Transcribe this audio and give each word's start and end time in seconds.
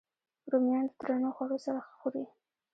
رومیان 0.51 0.85
د 0.87 0.91
درنو 0.99 1.29
خوړو 1.35 1.57
سره 1.65 1.79
ښه 1.87 1.93
خوري 1.99 2.25